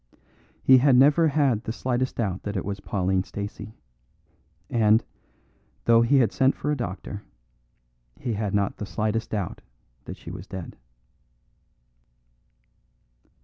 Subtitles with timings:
[0.63, 3.75] He had never had the slightest doubt that it was Pauline Stacey;
[4.67, 5.03] and,
[5.85, 7.21] though he had sent for a doctor,
[8.17, 9.61] he had not the slightest doubt
[10.05, 10.75] that she was dead.